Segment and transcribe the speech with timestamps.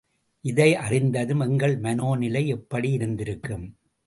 [0.45, 3.77] இதை அறிந்ததும் எங்கள் மனோநிலை எப்படி இருந்திருக்கும்?